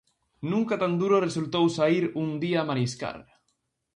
Nunca 0.51 0.75
tan 0.83 0.93
duro 1.01 1.17
resultou 1.27 1.65
saír 1.77 2.03
un 2.23 2.29
día 2.43 2.59
a 2.61 2.67
mariscar. 2.69 3.17